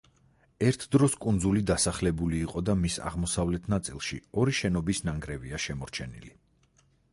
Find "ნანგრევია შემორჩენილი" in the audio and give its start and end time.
5.11-6.37